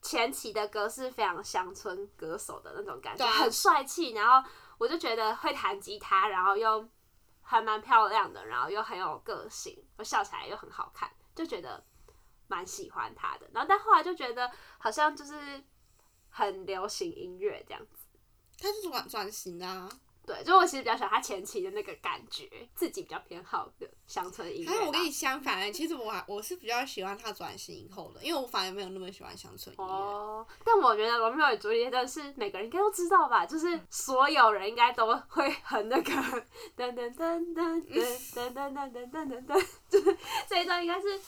[0.02, 4.12] 前期的歌是非常乡村歌手的那种感觉，啊很帅气。
[4.12, 6.86] 然后我就觉得会弹吉他，然后又
[7.40, 11.82] 还蛮漂亮的，然后又很有个性，我笑起来又很好看，就觉得
[12.48, 13.48] 蛮喜欢他的。
[13.54, 15.64] 然后但后来就觉得好像就是
[16.38, 18.06] 很流行音乐这样子。
[18.60, 19.90] 他就是转转型的啊。
[20.24, 29.90] 对，就我其实比较喜欢他前期的那个感觉，自己比较偏好的乡村音乐但是我跟你相反、欸，其实我还我是比较喜欢他转型以后的，因为我反而没有那么喜欢乡村音乐。
[29.90, 36.12] 哦，但我觉得《罗密欧与朱丽叶》真的是每个人应该都知道吧，就是所有人应该都会很那个
[36.76, 40.14] 噔噔噔噔噔噔噔噔噔噔噔噔，就是
[40.46, 41.18] 这一段应该是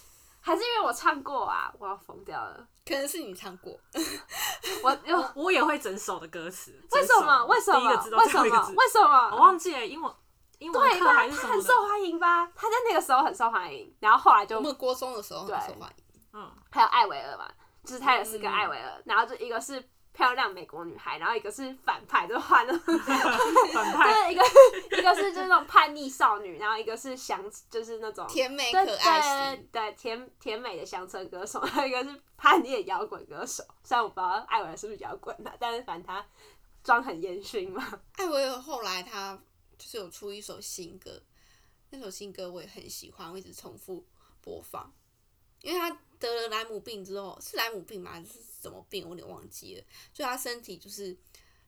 [0.42, 2.68] 还是因为我唱过啊，我要疯掉了。
[2.90, 3.78] 可能是你唱过，
[4.82, 6.72] 我我我也会整首的歌词。
[6.90, 7.46] 为什么？
[7.46, 8.10] 为什么第一个字？
[8.10, 8.40] 到为什么？
[8.40, 9.30] 最后一个字为什么？
[9.30, 10.10] 我忘记了，因为
[10.58, 11.06] 英文对吧？
[11.06, 11.48] 课还是什么？
[11.48, 12.46] 他很受欢迎吧？
[12.56, 16.04] 他在那个时候很受欢迎，然后后来就我们国中的时候很受欢迎。
[16.32, 17.48] 嗯，还有艾薇儿嘛，
[17.84, 19.82] 就是他也是跟嗯艾薇儿，然后就一个是
[20.12, 24.44] 漂亮美国女孩，然后一个是反派，就换了，反派就是一个
[24.98, 33.64] 一个是就是那种叛逆少女，然后一个是乡就是那种甜美可爱对型，对甜甜美的乡村歌手，还有一个是叛逆的摇滚歌手。
[33.84, 36.24] 虽然我不知道艾薇儿是不是摇滚的，但是反正他
[36.82, 38.00] 装很烟熏嘛。
[38.16, 39.38] 艾薇儿后来他
[39.78, 41.22] 就是有出一首新歌，
[41.90, 44.04] 那首新歌我也很喜欢，我一直重复
[44.40, 44.92] 播放，
[45.62, 48.12] 因为他得了莱姆病之后，是莱姆病吗？
[48.12, 49.04] 还是什么病？
[49.04, 49.84] 我有点忘记了。
[50.12, 51.16] 就他身体就是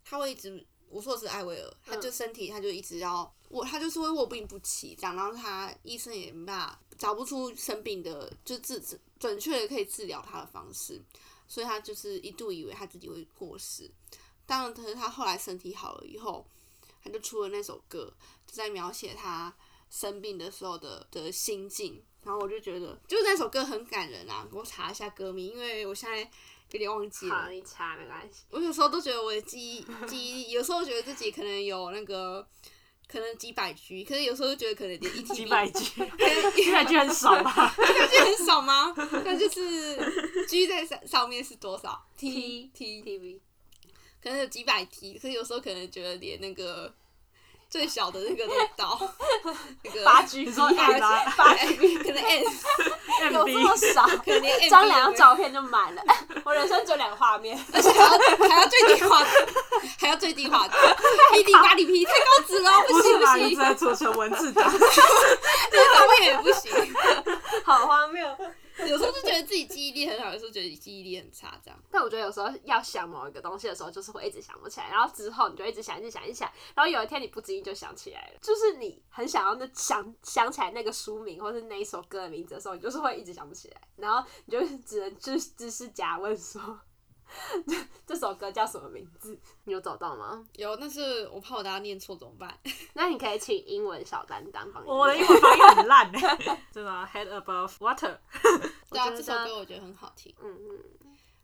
[0.05, 11.01] 他会一直，我说的是艾薇儿，他就身体他就一直要卧，他就是会卧病不起这样，然后他医生也没办法找不出生病的，就治治准确的可以治疗他的方式，
[11.49, 13.91] 所以他就是一度以为他自己会过世。
[14.45, 16.47] 当然，可是他后来身体好了以后，
[17.03, 18.13] 他就出了那首歌，
[18.47, 19.57] 就在描写他
[19.89, 22.05] 生病的时候的的心境。
[22.25, 24.47] 然后我就觉得，就是那首歌很感人啊！
[24.53, 26.21] 我查一下歌名，因为我现在
[26.71, 27.51] 有点忘记好，了。
[27.51, 28.45] 你查没关系。
[28.51, 32.47] 我有时候都觉得我的记忆记忆，有时候觉得自己可能有那个
[33.09, 35.85] 可能几百 G，可是有时候觉得可能连一 T 几百 G，，
[36.55, 37.75] 几百 G 很少吧？
[37.77, 38.95] 句很少吗？
[39.25, 43.41] 那就是 G 在上上面是多少 T T TV
[44.23, 46.95] 可能有几百 T，可是有时候可能觉得连那个
[47.73, 49.01] 最小的那个都到
[49.83, 52.45] 那个八 G 你说八 G 可能 N
[53.33, 54.03] 有这么少？
[54.07, 56.03] 可能连 M 张两张照片就满了，
[56.45, 57.59] 我人生只有两个画面。
[57.73, 58.11] 而且还要
[58.47, 59.27] 还要最低化，
[59.99, 60.69] 还要最低化
[61.33, 66.71] ，P D 八零 P 太高值了，不不行不行，在做成文字档，这个方面也不行。
[67.65, 68.37] 好荒谬。
[68.89, 71.79] 有时候是觉得自己记忆力很好，有时候觉得记忆力很差，这样。
[71.91, 86.81] 但我觉得有时候要想某一个东西的时候，就是会一直想不起来，然后之后你就一直想，一直想，一直想，然后有一天你不经意就想起来了，就是你很想要那想想起来那个书名或是那一首歌的名字的时候，你就是会一直想不起来，然后你就只能就只是假问说。
[88.07, 89.39] 这首歌叫什么名字？
[89.65, 90.47] 你有找到吗？
[90.57, 92.59] 有，但是我怕我大家念错怎么办？
[92.95, 94.99] 那你可以请英文小担当帮你念。
[94.99, 97.09] 我的英文发音很烂欸真的啊。
[97.13, 98.19] Head above water，
[98.91, 100.79] 对啊，这首歌我觉得很好听，嗯嗯，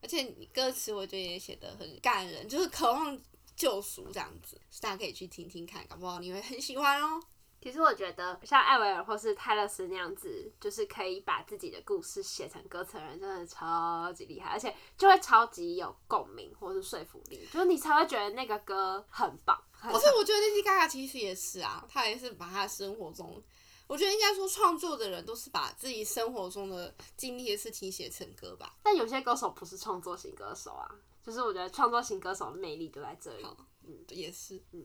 [0.03, 3.19] 而且你歌词我觉得也写得很感人，就是渴望
[3.57, 7.21] 救赎这样子，大家可以去听听看，搞不好你会很喜欢哦。
[7.61, 19.61] 其实我觉得像艾薇儿或是泰勒斯那样子，就是可以把自己的故事写成歌词的人，真的超级厉害，而且就会超级有共鸣或是说服力，就是你才会觉得那个歌很棒。
[19.73, 23.43] 很可是我觉得 Lady Gaga 其实也是啊，她也是把她生活中，
[23.87, 28.77] 我觉得应该说创作的人都是把自己生活中的经历的事情写成歌吧。
[28.83, 30.89] 但有些歌手不是创作型歌手啊，
[31.23, 33.47] 就是我觉得创作型歌手的魅力就在这里。
[33.87, 34.85] 嗯也是，嗯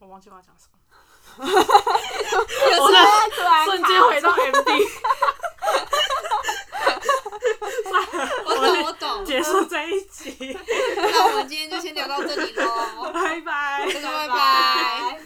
[0.00, 0.78] 我忘记我要讲什么，
[1.38, 2.86] 也是
[3.64, 4.70] 瞬间回到 MD。
[8.44, 9.24] 我懂，我懂。
[9.24, 10.56] 结束这一集，
[10.96, 15.18] 那我们今天就先聊到这里喽，拜拜，拜拜。